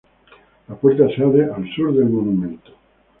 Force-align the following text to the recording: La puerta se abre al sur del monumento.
La 0.67 0.73
puerta 0.75 1.07
se 1.15 1.21
abre 1.21 1.43
al 1.55 1.63
sur 1.75 1.93
del 1.95 2.09
monumento. 2.09 2.71